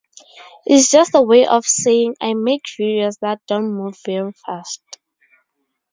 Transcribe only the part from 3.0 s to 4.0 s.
that don't move